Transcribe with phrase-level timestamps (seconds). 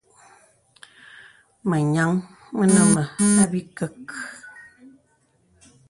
[1.69, 2.11] Mə nyāŋ
[2.57, 3.07] mə nə mə̀
[3.43, 4.07] àbìkək.